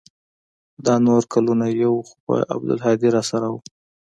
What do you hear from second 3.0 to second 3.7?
راسره و.